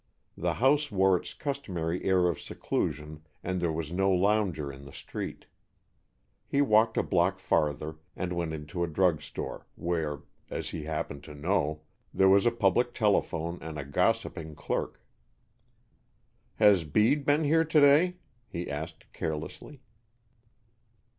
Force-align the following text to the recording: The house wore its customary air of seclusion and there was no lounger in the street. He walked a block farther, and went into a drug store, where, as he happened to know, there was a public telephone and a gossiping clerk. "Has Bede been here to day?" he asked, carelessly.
The 0.35 0.55
house 0.55 0.91
wore 0.91 1.15
its 1.15 1.35
customary 1.35 2.03
air 2.05 2.27
of 2.27 2.41
seclusion 2.41 3.21
and 3.43 3.61
there 3.61 3.71
was 3.71 3.91
no 3.91 4.09
lounger 4.11 4.71
in 4.73 4.83
the 4.83 4.91
street. 4.91 5.45
He 6.47 6.59
walked 6.59 6.97
a 6.97 7.03
block 7.03 7.37
farther, 7.37 7.97
and 8.15 8.33
went 8.33 8.51
into 8.51 8.83
a 8.83 8.87
drug 8.87 9.21
store, 9.21 9.67
where, 9.75 10.23
as 10.49 10.71
he 10.71 10.85
happened 10.85 11.23
to 11.25 11.35
know, 11.35 11.83
there 12.11 12.29
was 12.29 12.47
a 12.47 12.51
public 12.51 12.95
telephone 12.95 13.59
and 13.61 13.77
a 13.77 13.85
gossiping 13.85 14.55
clerk. 14.55 14.99
"Has 16.55 16.83
Bede 16.83 17.23
been 17.23 17.43
here 17.43 17.63
to 17.63 17.79
day?" 17.79 18.15
he 18.47 18.67
asked, 18.71 19.05
carelessly. 19.13 19.81